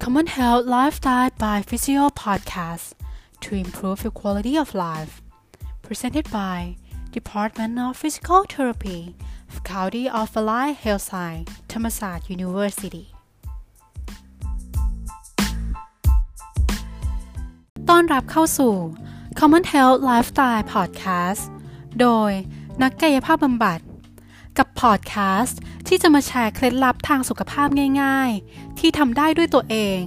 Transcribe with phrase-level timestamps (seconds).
[0.00, 2.86] Common Health Lifestyle by Physio Podcast
[3.42, 5.12] to improve your quality of life.
[5.82, 6.76] Presented by
[7.12, 9.16] Department of Physical Therapy,
[9.48, 13.06] Faculty of Allied Health Science, Thammasat University.
[17.88, 18.74] ต้อนรับเข้าสู่
[19.38, 21.42] Common Health Lifestyle Podcast
[22.00, 22.30] โดย
[22.82, 23.78] นักกายภาพบำบัด
[24.57, 27.67] กับพอดแคสต์ที่จะมาแชร์เคล็ดลับทางสุขภาพ
[28.01, 29.99] ง่าย ๆ ที่ทำได้ด้วยตัวเอง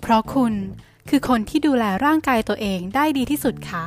[0.00, 0.52] เพราะคุณ
[1.08, 3.84] คือคนที่ดูแลร่างกายตัวเองได้ดีที่สุดค่ะ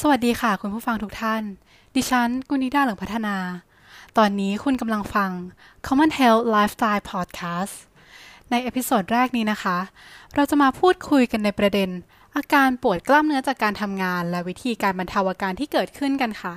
[0.00, 1.42] สวัสดีค่ะคุณผู้ฟังทุกท่าน
[1.94, 3.36] ดิฉันกุณิดาเหลืองพัฒนา
[4.18, 5.30] ตอนนี้คุณกำลังฟัง
[5.86, 7.74] Common Health Lifestyle Podcast
[8.50, 9.78] ใน episode แรกนี้นะคะ
[10.34, 11.90] เราจะมาพูดคุยกันในประเด็น
[12.36, 16.54] อาการปวดกล้ามเนื้อจากการทำงาน และวิธีการบรรเทาอาการที่เกิดขึ้นกันค่ะ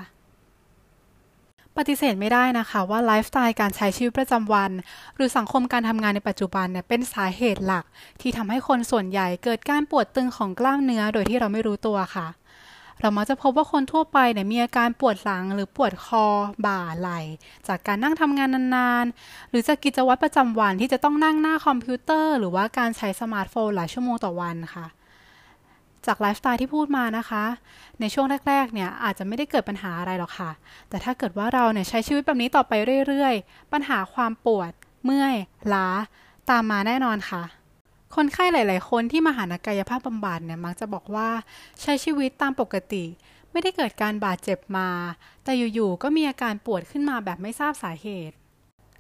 [1.77, 4.71] ปฏิเสธไม่ได้นะคะว่าไลฟ์สไตล์การใช้ชีวิตประจำวัน
[5.15, 7.85] หรือสังคมการทำงานในปัจจุบันเนี่ยเป็นสาเหตุหลัก
[8.21, 12.27] ที่ทำให้คนส่วนใหญ่เกิดการปวดตึงของกล้ามเนื้อโดยที่เราไม่รู้ตัวค่ะ
[13.01, 16.25] เรามักจะพบว่าคนทั่วไปเนี่ยมีอาการปวดหลังหรือปวดคอ
[16.65, 17.19] บ่าไหล่
[17.67, 24.87] จากการนั่งทำงานนานๆ หรือจากกิจวัตรประจำวันที่จะต้องนั่งหน้าคอมพิวเตอร์ หรือว่าการใช้สมาร์ตโฟนหลายชั่วโมงต่อวันค่ะ
[26.07, 27.43] จากไลฟ์สไตล์ที่พูดมานะคะ
[27.99, 30.51] ในช่วงแรกๆเนี่ยอาจจะไม่ได้เกิดปัญหาอะไรหรอกค่ะ
[30.89, 32.73] แต่ถ้าเกิดว่าเราเนี่ยใช้ชีวิตแบบนี้ต่อไป
[33.07, 34.71] เรื่อยๆ ปัญหาความปวด
[35.05, 35.35] เมื่อย
[35.73, 35.87] ล้า
[36.49, 37.43] ตามมาแน่นอนค่ะ
[38.15, 41.29] คนไข้หลาย ๆ คนที่มาหานักกายภาพบำบัดเนี่ยมักจะบอกว่า
[41.81, 43.03] ใช้ชีวิตตามปกติ
[43.51, 44.89] ไม่ได้เกิดการบาดเจ็บมา
[45.43, 48.35] แต่อยู่ๆก็มีอาการปวดขึ้นมาแบบไม่ทราบสาเหตุ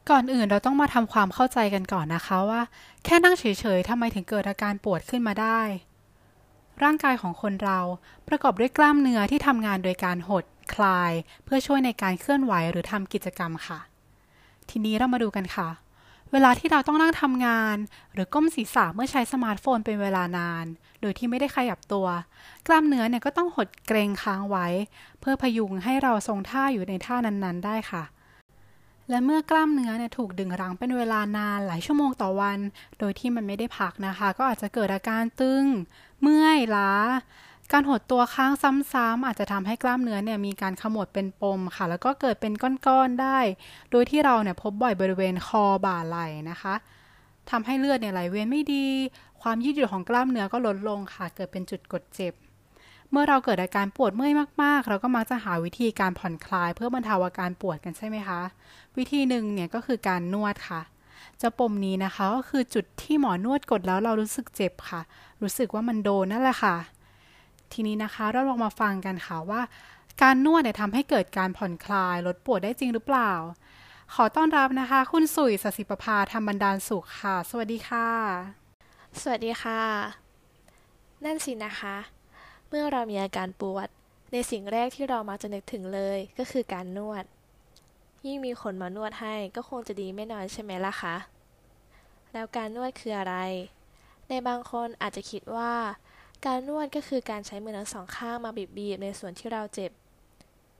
[0.09, 2.61] ก่อนอื่นเราต้องมาทำความเข้าใจกันก่อนนะคะว่า
[3.05, 3.45] แค่นั่งเฉ
[3.77, 5.59] ยๆทำไมถึงเกิดอาการปวดขึ้นมาได้
[6.83, 7.79] ร่างกายของคนเรา
[8.27, 11.11] ประกอบด้วยกล้ามเนื้อที่ทำงานโดยการหด คลาย
[11.43, 13.79] เพื่อช่วยในการเคลื่อนไหวหรือทำกิจกรรมค่ะ
[14.69, 15.69] ทีนี้เรามาดูกันค่ะ
[16.31, 17.77] เวลาที่เราต้องนั่งทำงาน
[18.13, 20.65] หรือก้มศีรษะเมื่อใช้สมาร์ทโฟนเป็นเวลานาน
[21.01, 22.07] โดยที่ไม่ได้ขยับตัว
[22.67, 24.67] กล้ามเนื้อเนี่ยก็ต้องหดเกรงค้างไว้
[25.19, 28.03] เพื่อพยุงให้เราทรงท่าอยู่ในท่านั้นๆ ได้ค่ะ
[29.09, 32.59] และเมื่อกล้ามเนื้อเนี่ยถูกดึงรั้งเป็นเวลานานหลายชั่วโมงต่อวัน
[32.99, 35.65] โดยที่มันไม่ได้พักนะคะ ก็อาจจะเกิดอาการตึง
[36.21, 36.91] เมื่อยล้า
[37.71, 38.51] การหดตัวค้าง
[38.93, 43.39] ซ้ำๆอาจจะทำให้กล้ามเนื้อเนี่ยมีการขมวดเป็นปมค่ะ แล้วก็เกิดเป็นก้อนๆได้
[43.91, 46.75] โดยที่เราเนี่ยพบบ่อยบริเวณคอบ่าไหล่นะคะ
[47.49, 48.85] ทำให้เลือดเนี่ยไหลเวียนไม่ดี
[49.41, 52.33] ความยืดหยุ่นของกล้ามเนื้อก็ลดลงค่ะ เกิดเป็นจุดกดเจ็บ
[53.11, 58.39] เมื่อเราเกิดอาการปวดเมื่อยมากๆ เราก็มักจะหาวิธีการผ่อนคลาย เพื่อบรรเทาอาการปวดกันใช่ไหมคะ
[58.97, 60.81] วิธีหนึ่งเนี่ยก็คือการนวดค่ะ
[61.41, 65.01] จ้าปมนี้นะคะก็คือจุดที่หมอนวดกดแล้วเรารู้สึกเจ็บค่ะ
[65.41, 66.75] รู้สึกว่ามันโดนนั่นแหละค่ะ
[67.71, 69.61] ทีนี้นะคะเราลองมาฟังกันค่ะว่า
[70.21, 73.31] การนวดเนี่ยทำให้เกิดการผ่อนคลายลดปวดได้จริงหรือเปล่า
[74.13, 78.07] ขอต้อนรับนะคะ คุณสุยสศิประภาธรรมบันดาลสุขค่ะ สวัสดีค่ะ
[79.21, 79.81] สวัสดีค่ะ
[81.25, 81.97] นั่นสินะคะ
[82.67, 83.87] เมื่อเรามีอาการปวด
[84.31, 87.23] ในสิ่งแรกที่เรามักจะนึกถึงเลยก็คือการนวด
[88.27, 91.15] ยิ่งมีคนมานวดให้ก็คงจะดีไม่น้อยใช่ไหมล่ะคะ
[92.33, 93.35] แล้วการนวดคืออะไร
[94.29, 95.73] ในบางคนอาจจะคิดว่า
[96.45, 99.91] การนวดก็คือการใช้มือทั้งสองข้างมาบีบๆในส่วนที่เราเจ็บ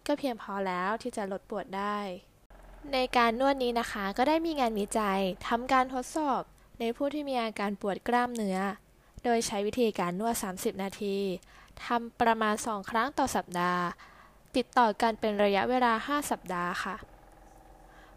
[0.07, 1.97] ก็เพียงพอแล้วที่จะลดปวดได้
[2.93, 6.41] ในการนวดนี้นะคะก็ได้มีงานวิจัยทำการทดสอบ
[6.79, 8.59] ในผู้ที่มีอาการปวดกล้ามเนื้อ
[9.23, 11.17] โดยใช้วิธีการนวด 30 นาที
[11.85, 13.83] ทำประมาณ 2 ครั้งต่อสัปดาห์
[14.55, 16.95] ติดต่อกันเป็นระยะเวลา 5 สัปดาห์ค่ะ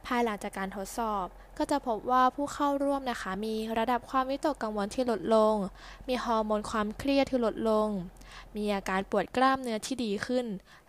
[0.06, 1.27] ภายหลังจากการทดสอบ
[1.59, 5.55] ก็จะพบว่าผู้เข้าร่วมนะคะ มีระดับความวิตกกังวลที่ลดลง
[6.09, 7.88] มีฮอร์โมนความเครียดที่ลดลง
[8.56, 10.47] มีอาการปวดกล้ามเนื้อที่ดีขึ้น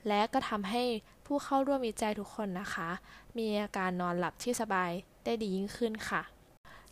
[0.08, 0.84] และก็ทำให้
[1.26, 2.90] ผู้เข้าร่วมวิจัยทุกคนนะคะ
[3.38, 4.92] มีอาการนอนหลับที่สบาย
[5.24, 6.22] ได้ดียิ่งขึ้นค่ะ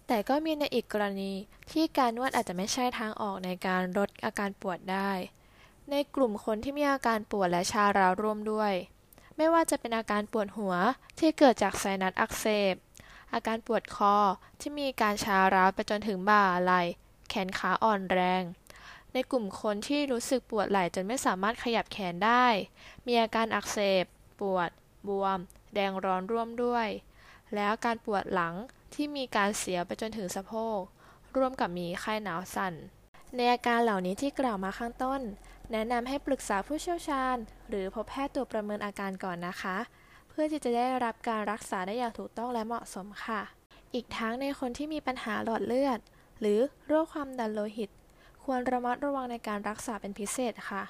[0.07, 1.31] แต่ก็มีในอีกกรณี
[1.71, 5.11] ที่การนวดอาจจะไม่ใช่ทางออกในการลดอาการปวดได้
[5.91, 8.73] ในกลุ่มคนที่มีอาการปวดและชาราวร่วมด้วย
[9.41, 10.75] ไม่ว่าจะเป็นอาการปวดหัว
[11.19, 12.75] ที่เกิดจากไซนัสอักเสบ
[13.33, 14.15] อาการปวดคอ
[14.59, 16.81] ที่มีการชาร้าวไปจนถึงบ่าไหล่
[17.29, 18.43] แขนขาอ่อนแรง
[19.13, 22.45] ในกลุ่มคนที่รู้สึกปวดไหล่จนไม่สามารถขยับแขนได้
[23.05, 24.05] มีอาการอักเสบ
[24.39, 24.69] ปวด
[25.07, 25.39] บวม
[25.73, 26.87] แดงร้อนร่วมด้วย
[27.55, 28.55] แล้วการปวดหลัง
[28.93, 30.79] ที่มีการเสียวไปจนถึงสะโพก
[31.35, 32.73] ร่วมกับมีไข้หนาวสั่น
[33.35, 35.21] ในอาการเหล่านี้ที่กล่าวมาข้างต้น
[35.73, 37.37] แนะนำให้ปรึกษาผู้เชี่ยวชาญ
[37.69, 39.77] หรือพบแพทย์ตัวประเมินอาการก่อนนะคะ
[40.29, 43.41] เพื่อที่จะได้รับการรักษาได้อย่างถูกต้องและเหมาะสมค่ะ
[43.93, 45.99] อีกทั้งในคนที่มีปัญหาหลอดเลือด
[46.39, 47.89] หรือโรคความดันโลหิต
[48.43, 50.83] ควรระมัดระวังในการรักษาเป็นพิเศษค่ะ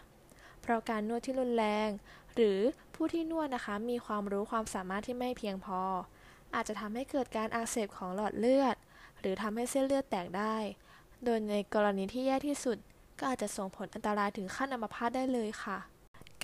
[0.61, 1.89] เพราะการนวดที่รุนแรง
[2.35, 2.59] หรือ
[2.95, 5.81] ผู้ที่นวดนะคะมีความรู้ความสามารถที่ไม่เพียงพอ
[6.55, 8.75] อาจจะทำให้เกิดการอักเสบของหลอดเลือด
[9.19, 10.55] หรือทำให้เส้นเลือดแตกได้
[11.23, 12.77] โดยในกรณีที่แย่ที่สุด
[13.19, 15.77] ก็อาจจะส่งผลอันตรายถึงขั้นอัมพาตได้เลยค่ะ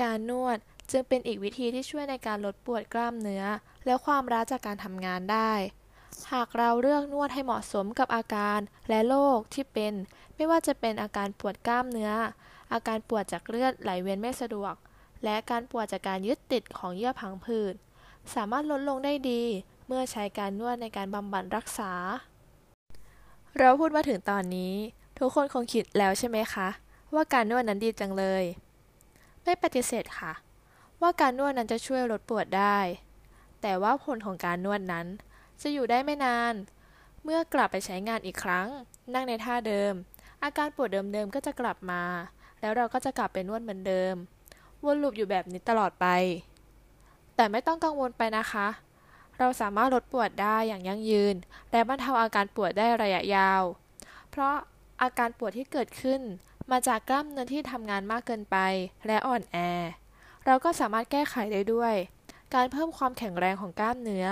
[0.02, 0.58] การนวด
[0.92, 3.44] จึงเป็นอีกวิธีที่ช่วยในการลดปวดกล้ามเนื้อ
[3.86, 5.52] และความร้าจากการทำงานได้
[6.34, 9.94] หากเราเลือกนวดให้เหมาะสมกับอาการและโรคที่เป็น
[10.36, 12.12] ไม่ว่าจะเป็นอาการปวดกล้ามเนื้อ
[12.74, 14.76] อาการปวดจากเลือดไหลเวียนไม่สะดวก
[15.24, 17.76] และการปวดจากการยึดติดของเยื่อพังผืด
[18.36, 19.44] สามารถลดลงได้ดี
[19.88, 21.92] เมื่อใช้การนวดในการบำบัดรักษา
[23.60, 24.76] เราพูดมาถึงตอนนี้
[25.20, 26.68] ทุกคนคงคิดแล้วใช่ไหมคะ
[27.14, 28.44] ว่าการนวดนั้นดีจังเลย
[29.44, 30.34] ไม่ปฏิเสธค่ะ
[31.02, 32.78] ว่าการนวดนั้นจะช่วยลดปวดได้
[33.62, 35.08] แต่ว่าผลของการนวดนั้น
[35.62, 36.54] จะอยู่ได้ไม่นาน
[37.24, 38.68] เมื่อกลับไปใช้งานอีกครั้ง
[39.14, 39.94] นั่งในท่าเดิม
[40.44, 42.04] อาการปวดเดิมๆก็จะกลับมา
[42.60, 44.16] แล้วเราก็จะกลับไปนวดเหมือนเดิม
[44.84, 46.06] วนลูปอยู่แบบนี้ตลอดไป
[47.36, 48.68] แต่ไม่ต้องกังวลไปนะคะ
[49.40, 51.36] เราสามารถลดปวดได้อย่างยั่งยืน
[51.72, 53.62] และบรรเทาอาการปวดได้ระยะยาว
[54.30, 54.56] เพราะ
[55.02, 56.22] อาการปวดที่เกิดขึ้น
[56.72, 58.58] มาจากกล้ามเนื้อที่ทำงานมากเกินไป
[59.08, 59.58] และอ่อนแอ
[60.46, 61.94] เราก็สามารถแก้ไขได้ด้วย
[62.54, 64.28] การเพิ่มความแข็งแรงของกล้ามเนื้อ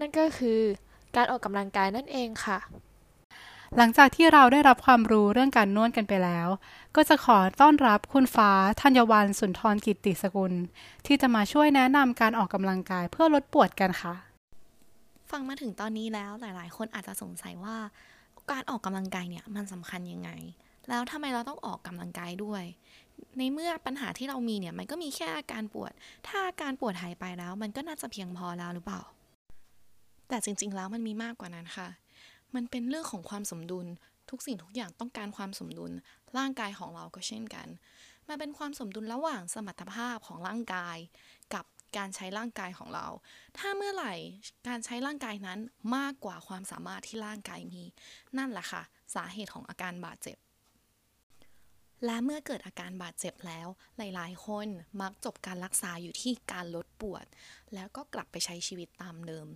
[0.00, 0.60] นั่นก็คือ
[1.16, 2.58] การออกกำลังกายนั่นเองค่ะ
[3.76, 6.48] หลังจากที่เราได้รับความรู้เรื่องการนวดกันไปแล้ว
[6.96, 10.52] ก็จะขอต้อนรับคุณฟ้าธัญวันสุนทรกิตติสกุล
[11.06, 14.14] ที่จะมาช่วยแนะนำการออกกำลังกายเพื่อลดปวดกันค่ะ
[15.30, 17.76] ฟังมาถึงตอนนี้แล้วหลาย ๆ คนอาจจะสงสัยว่า
[18.50, 20.30] การออกกำลังกายเนี่ยมันสำคัญยังไง
[20.88, 22.64] แล้วทำไมเราต้องออกกำลังกายด้วย
[23.38, 25.92] ในเมื่อปัญหาที่เรามีเนี่ยมันก็มีแค่อาการปวด
[26.26, 29.02] ถ้าอาการปวดหายไปแล้ว มันก็น่าจะเพียงพอแล้วหรือเปล่า
[30.28, 31.88] แต่จริง ๆ แล้วมันมีมากกว่านั้นค่ะ
[32.54, 33.86] มันเป็นเรื่องของความสมดุล
[34.30, 35.92] ทุกสิ่งทุกอย่างต้องการความสมดุล
[36.38, 37.66] ร่างกายของเราก็เช่นกัน
[38.28, 40.96] มันเป็นความสมดุลระหว่างสมรรถภาพของร่างกาย
[41.98, 43.06] การใช้ร่างกายของเรา
[43.58, 44.14] ถ้าเมื่อไหร่
[44.68, 45.58] การใช้ร่างกายนั้น
[45.96, 47.82] มากกว่าความสามารถที่ร่างกายมี
[48.38, 48.82] นั่นแหละค่ะ
[49.14, 50.36] สาเหตุของอาการบาดเจ็บ
[52.04, 54.68] และเมื่อเกิดอาการบาดเจ็บแล้ว หลายๆ คน
[55.00, 57.26] มักจบการรักษาอยู่ที่การลดปวด
[57.74, 59.46] แล้วก็กลับไปใช้ชีวิตตามเดิม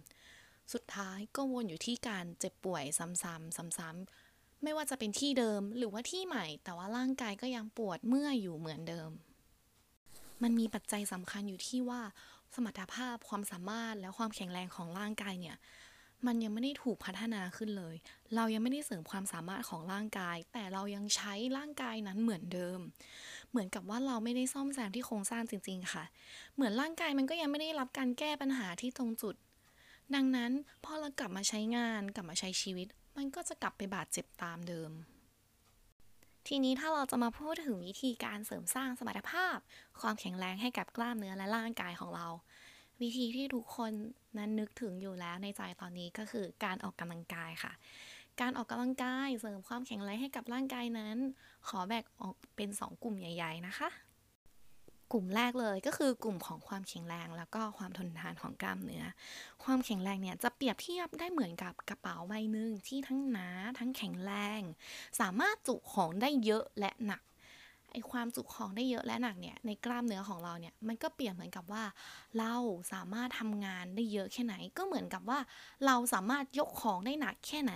[0.73, 9.11] สุดท้ายก็วนอยู่ที่การเจ็บป่วยซ้ำๆซ้ำๆไม่ว่าจะเป็นที่เดิมหรือว่าที่ใหม่ แต่ว่าร่างกายก็ยังปวดเมื่อยอยู่เหมือนเดิม
[10.43, 12.01] มันมีปัจจัยสำคัญอยู่ที่ว่า
[12.55, 15.57] สมรรถภาพความสามารถและความแข็งแรงของร่างกายเนี่ย
[16.27, 17.95] มันยังไม่ได้ถูกพัฒนาขึ้นเลย
[18.35, 22.81] เรายังไม่ได้เสริมความสามารถของร่างกาย แต่เรายังใช้ร่างกายนั้นเหมือนเดิม
[23.51, 26.05] เหมือนกับว่าเราไม่ได้ซ่อมแซมที่โครงสร้างจริง ๆ ค่ะ
[26.55, 29.35] เหมือนร่างกายมันก็ยังไม่ได้รับการแก้ปัญหาที่ตรงจุด
[30.15, 30.53] ดังนั้น
[30.85, 34.91] พอเรากลับมาใช้งานกลับมาใช้ชีวิต มันก็จะกลับไปบาดเจ็บตามเดิม
[36.49, 39.57] ทีนี้ถ้าเราจะมาพูดถึงวิธีการเสริมสร้างสมรรถภาพ
[40.01, 42.27] ความแข็งแรงให้กับกล้ามเนื้อและร่างกายของเรา
[43.01, 43.93] วิธีที่ทุกคน
[44.39, 47.73] นั้นนึกถึงอยู่แล้วในใจตอนนี้ก็คือการออกกำลังกายค่ะ
[48.41, 51.17] การออกกำลังกายเสริมความแข็งแรงให้กับร่างกายนั้น
[51.69, 53.89] ขอแบ่งออกเป็น 2 กลุ่มใหญ่ ๆ นะคะ
[55.13, 59.05] กลุ่มแรกเลยก็คือกลุ่มของความแข็งแรง แล้วก็ความทนทานของกล้ามเนื้อ
[59.65, 63.49] ความแข็งแรงเนี่ยจะเปรียบเทียบได้เหมือนกับกระเป๋าใบหนึ่งที่ทั้งหนา
[63.79, 64.61] ทั้งแข็งแรง
[65.21, 67.23] สามารถจุของได้เยอะและหนัก
[67.93, 71.85] ไอความจุของได้เยอะและหนักเนี่ยในกล้ามเนื้อของเราเนี่ยมันก็เปรียบเหมือนกับว่า
[72.39, 72.55] เรา
[72.93, 75.39] สามารถทำงานได้เยอะแค่ไหน ก็เหมือนกับว่า
[75.87, 77.73] เราสามารถยกของได้หนักแค่ไหน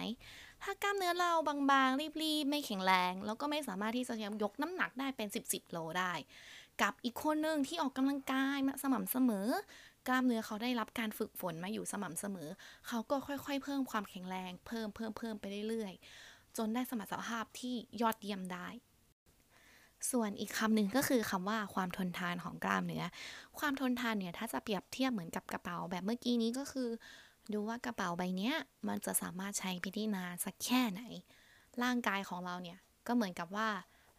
[0.63, 6.13] ถ้ากล้ามเนื้อเราบางๆรีบๆไม่แข็งแรง แล้วก็ไม่สามารถที่จะยกน้ำหนักได้เป็น 10บสโลได้
[6.83, 9.49] กับอีกคนหนึ่งที่ออกกำลังกายมาสม่ำเสมอ
[10.09, 12.49] กล้ามเนื้อเขาได้รับการฝึกฝนมาอยู่สม่ำเสมอ
[12.89, 18.69] เขาก็ค่อย ๆ เพิ่มความแข็งแรง เพิ่มเพิ่มเพิ่มไปเรื่อยๆ จนได้สมรรถภาพที่ยอดเยี่ยมได้
[20.11, 23.05] ส่วนอีกคำหนึ่งก็คือคำว่าความทนทานของกล้ามเนื้อ
[23.59, 26.89] ความทนทานเนี่ยถ้าจะเปรียบเทียบเหมือนกับกระเป๋าแบบเมื่อกี้นี้ก็คือ
[27.53, 28.53] ดูว่ากระเป๋าใบนี้
[28.89, 31.03] มันจะสามารถใช้ไปได้นานสักแค่ไหน
[31.83, 33.69] ร่างกายของเราเนี่ยก็เหมือนกับว่า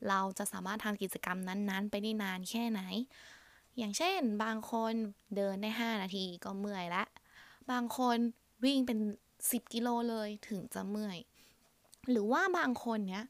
[0.09, 2.81] เราจะสามารถทำกิจกรรมนั้นๆ ไปได้นานแค่ไหน
[3.77, 4.93] อย่างเช่น บางคน
[5.35, 7.03] เดินได้ 5 นาทีก็เมื่อยละ
[7.71, 8.17] บางคน
[8.63, 8.99] วิ่งเป็น
[9.37, 11.17] 10 กิโลเลยถึงจะเมื่อย
[12.09, 13.25] หรือว่าบางคนเนี้ย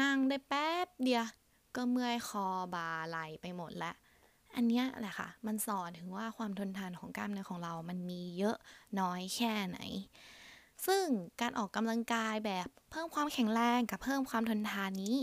[0.00, 1.26] นั่งได้แป๊บเดียว
[1.76, 3.94] ก็เมื่อยคอบ่าไหลไปหมดแล้ว
[4.54, 8.56] อันเนี้ยแหละค่ะ มันสอนถึงว่าความทนทานของกล้ามเนื้อของเรามันมีเยอะ
[9.00, 9.78] น้อยแค่ไหน
[10.86, 11.04] ซึ่ง
[11.40, 15.16] การออกกำลังกายแบบเพิ่มความแข็งแรงกับเพิ่มความทนทานนี้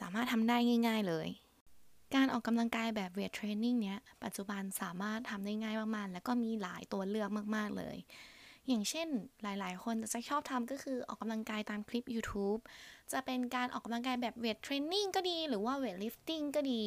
[0.00, 0.56] สามารถทำได้
[0.88, 1.28] ง่าย ๆ เลย
[2.14, 7.96] การออกกำลังกายแบบ weight training เนี้ยปัจจุบันสามารถทำได้ง่ายมากๆ แล้วก็มีหลายตัวเลือกมากๆเลย
[8.68, 9.08] อย่างเช่น
[9.42, 12.60] หลายๆ คนจะชอบทำก็คือออกกำลังกายตามคลิป YouTube
[13.12, 16.82] จะเป็นการออกกำลังกายแบบ weight training ก็ดีหรือว่า weight lifting ก็ดี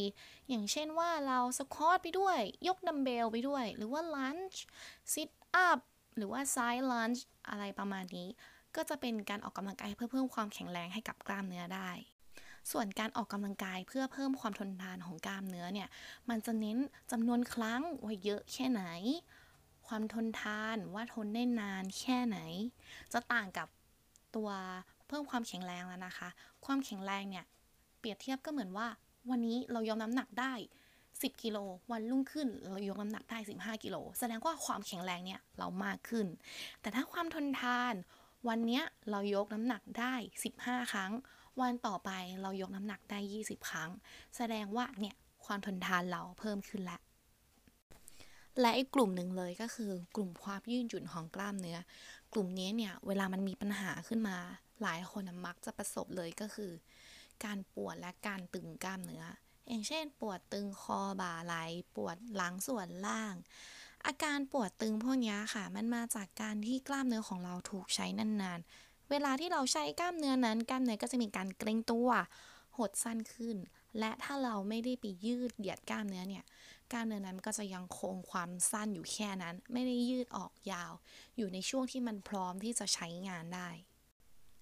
[0.49, 5.79] อย่างเช่นว่าเรา squat ไปด้วย ยกดัมเบลไปด้วย หรือว่า lunge sit up
[6.19, 8.27] หรือว่า side lunge อะไรประมาณนี้
[8.75, 11.89] ก็จะเป็นการออกกำลังกายเพื่อเพิ่มความแข็งแรงให้กับกล้ามเนื้อได้
[12.71, 15.89] ส่วนการออกกำลังกายเพื่อเพิ่มความทนทานของกล้ามเนื้อเนี่ย
[16.29, 16.77] มันจะเน้น
[17.11, 18.83] จำนวนครั้งว่าเยอะแค่ไหน
[19.87, 22.39] ความทนทานว่าทนได้นานแค่ไหน
[23.13, 23.67] จะต่างกับ
[24.35, 24.49] ตัว
[25.07, 26.29] เพิ่มความแข็งแรงแล้วนะคะ
[26.65, 27.45] ความแข็งแรงเนี่ย
[27.99, 28.87] เปรียบเทียบก็เหมือนว่า
[29.29, 30.53] วันนี้เรายกน้ำหนักได้
[31.21, 31.57] 10 กิโล
[31.91, 36.27] วันรุ่งขึ้นเรายกน้ำหนักได้ 15 กิโล แสดงว่าความแข็งแรงเนี่ยเรามากขึ้น
[36.81, 37.93] แต่ถ้าความทนทาน
[38.47, 40.13] วันเนี้ยเรายกน้ำหนักได้
[40.53, 41.11] 15 ครั้ง
[41.61, 42.11] วันต่อไป
[42.41, 43.89] เรายกน้ำหนักได้ 20 ครั้ง
[44.37, 47.01] แสดงว่าเนี่ยความทนทานเราเพิ่มขึ้นแล้ว
[48.61, 51.79] และอีกกลุ่มหนึ่งเลยก็คือกลุ่มความยืดหยุ่นของกล้ามเนื้อ
[52.33, 54.37] กลุ่มนี้เนี่ยเวลามันมีปัญหาขึ้นมา
[54.81, 56.71] หลายคนมักจะประสบเลยก็คือ
[57.45, 59.23] การปวดและการตึงกล้ามเนื้อ
[59.69, 61.55] อย่างเช่น ปวดตึงคอบ่าไหล
[61.95, 63.33] ปวดหลังส่วนล่าง
[64.05, 72.09] อาการปวดตึงพวกนี้ค่ะ มันมาจากการที่กล้ามเนื้อของเราถูกใช้นานๆ เวลาที่เราใช้กล้ามเนื้อนั้น กล้ามเนื้อก็จะมีการเกร็งตัว
[72.77, 73.57] หดสั้นขึ้น
[73.99, 76.43] และถ้าเราไม่ได้ไปยืดเหยียดกล้ามเนื้อเนี่ย
[76.91, 80.91] กล้ามเนื้อนั้นก็จะยังคงความสั้นอยู่แค่นั้น ไม่ได้ยืดออกยาว
[81.37, 83.69] อยู่ในช่วงที่มันพร้อมที่จะใช้งานได้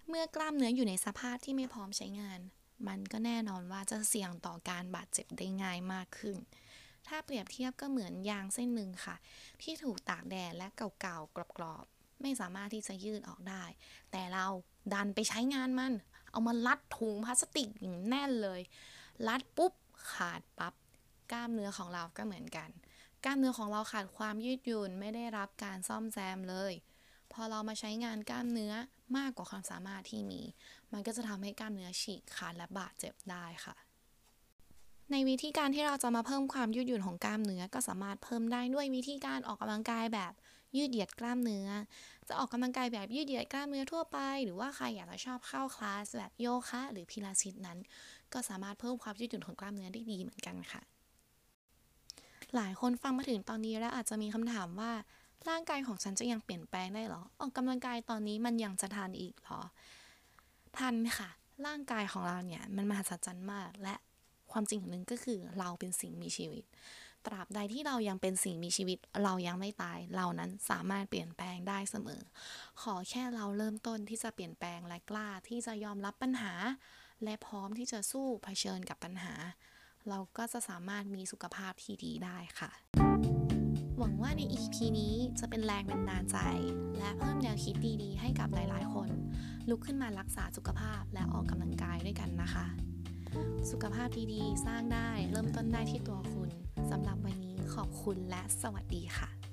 [0.07, 2.39] เมื่อกล้ามเนื้ออยู่ในสภาพที่ไม่พร้อมใช้งาน
[2.87, 6.37] มันก็แน่นอนว่าจะเสี่ยงต่อการบาดเจ็บได้ง่ายมากขึ้น
[7.07, 9.15] ถ้าเปรียบเทียบก็เหมือนยางเส้นหนึ่งค่ะ
[9.61, 10.67] ที่ถูกตากแดดและ
[11.01, 13.63] เก่าๆกรอบๆ ไม่สามารถที่จะยืดออกได้
[14.11, 14.45] แต่เรา
[14.93, 15.93] ดันไปใช้งานมัน
[16.31, 18.61] เอามาลัดถุงพลาสติกอย่างแน่นเลย
[19.27, 19.73] ลัดปุ๊บ
[20.13, 20.73] ขาดปับ๊บ
[21.31, 22.69] กล้ามเนื้อของเราก็เหมือนกัน
[23.23, 26.73] กล้ามเนื้อของเราขาดความยืดหยุ่นไม่ได้รับการซ่อมแซมเลย
[27.41, 28.73] อเรามาใช้งานกล้ามเนื้อ
[29.17, 30.41] มากกว่าความสามารถที่มี
[30.91, 33.75] มันก็จะทำให้กล้ามเนื้อฉีกขาดและบาดเจ็บได้ค่ะ
[35.11, 40.33] ในวิธีการที่เราจะมาเพิ่มความยืดหยุ่นของกล้ามเนื้อก็สามารถเพิ่มได้ด้วยวิธีการออกกำลังกายแบบ
[40.77, 41.67] ยืดเหยียดกล้ามเนื้อ
[42.27, 47.77] จะออกกำลังกายแบบยืดเหยียดกล้ามเนื้อทั่วไป หรือว่าใครอยากจะชอบเข้าคลาสแบบโยคะหรือพิลาทิสนั้น
[48.33, 50.81] ก็สามารถเพิ่มความยืดหยุ่นของกล้ามเนื้อได้ดีเหมือนกันค่ะ
[52.55, 54.91] หลายคนฟังมาถึงตอนนี้แล้วอาจจะมีคำถามว่า
[55.49, 59.61] ร่างกายของฉันจะยังเปลี่ยนแปลงได้หรอ ออกกำลังกายตอนนี้มันยังจะทันอีกหรอ
[60.77, 61.29] ทันค่ะ
[61.65, 63.95] ร่างกายของเราเนี่ยมันมหัศจรรย์มาก และ
[64.51, 66.63] ความจริงอย่างหนึ่งก็คือเราเป็นสิ่งมีชีวิต
[67.25, 72.21] ตราบใดที่เรายังเป็นสิ่งมีชีวิต เรายังไม่ตาย เรานั้นสามารถเปลี่ยนแปลงได้เสมอ
[72.81, 76.53] ขอแค่เราเริ่มต้นที่จะเปลี่ยนแปลงและกล้าที่จะยอมรับปัญหา
[77.23, 79.33] และพร้อมที่จะสู้เผชิญกับปัญหา
[80.09, 83.06] เราก็จะสามารถมีสุขภาพที่ดีได้ค่ะ
[83.99, 86.37] หวังว่าใน EP นี้จะเป็นแรงบันดาลใจ
[86.97, 89.09] และเพิ่มแนวคิดดีๆ ให้กับหลายๆ คน
[89.69, 92.65] ลุกขึ้นมารักษาสุขภาพและออกกำลังกายด้วยกันนะคะ
[93.71, 96.49] สุขภาพดีๆ สร้างได้เริ่มต้นได้ที่ตัวคุณ
[96.91, 99.46] สำหรับวันนี้ขอบคุณและสวัสดีค่ะ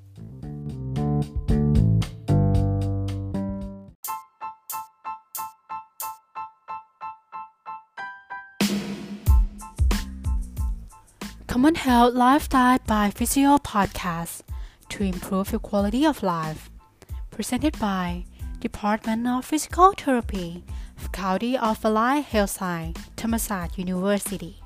[11.55, 14.41] Common Health Lifestyle by Physio Podcast
[14.89, 16.69] to improve your quality of life.
[17.31, 18.25] Presented by
[18.59, 20.65] Department of Physical Therapy,
[20.97, 24.64] Faculty of Allied Health Science, Thammasat University.